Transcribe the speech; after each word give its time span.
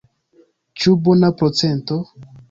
Ĉu 0.85 0.93
bona 1.07 1.29
procento? 1.41 1.99